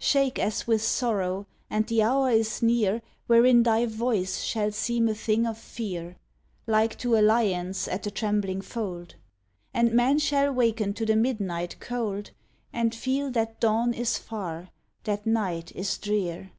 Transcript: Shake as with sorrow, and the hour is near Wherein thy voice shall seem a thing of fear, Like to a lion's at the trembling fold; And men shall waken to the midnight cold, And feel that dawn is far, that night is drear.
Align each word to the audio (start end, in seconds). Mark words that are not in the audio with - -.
Shake 0.00 0.40
as 0.40 0.66
with 0.66 0.82
sorrow, 0.82 1.46
and 1.70 1.86
the 1.86 2.02
hour 2.02 2.30
is 2.32 2.62
near 2.62 3.00
Wherein 3.28 3.62
thy 3.62 3.86
voice 3.86 4.42
shall 4.42 4.72
seem 4.72 5.06
a 5.06 5.14
thing 5.14 5.46
of 5.46 5.56
fear, 5.56 6.16
Like 6.66 6.98
to 6.98 7.16
a 7.16 7.22
lion's 7.22 7.86
at 7.86 8.02
the 8.02 8.10
trembling 8.10 8.60
fold; 8.60 9.14
And 9.72 9.92
men 9.92 10.18
shall 10.18 10.50
waken 10.52 10.94
to 10.94 11.06
the 11.06 11.14
midnight 11.14 11.76
cold, 11.78 12.32
And 12.72 12.92
feel 12.92 13.30
that 13.30 13.60
dawn 13.60 13.94
is 13.94 14.18
far, 14.18 14.70
that 15.04 15.26
night 15.26 15.70
is 15.76 15.96
drear. 15.96 16.50